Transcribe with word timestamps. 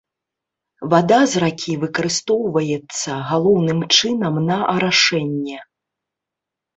Вада 0.91 1.17
з 1.33 1.41
ракі 1.43 1.73
выкарыстоўваецца 1.83 3.11
галоўным 3.29 3.79
чынам 3.99 4.39
на 4.47 4.57
арашэнне. 4.75 5.59